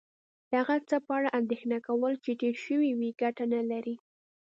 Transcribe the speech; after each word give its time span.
د 0.49 0.51
هغه 0.61 0.75
څه 0.89 0.95
په 1.05 1.11
اړه 1.17 1.29
اندېښنه 1.39 1.77
کول 1.87 2.13
چې 2.23 2.31
تیر 2.41 2.55
شوي 2.65 2.91
وي 2.99 3.11
کټه 3.21 3.45
نه 3.53 3.61
لرې 3.71 3.95